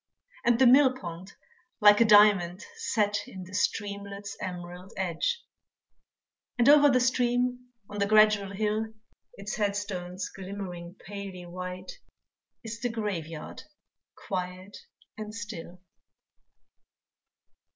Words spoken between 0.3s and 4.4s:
And the mill pond like a diamond set In the streamlet's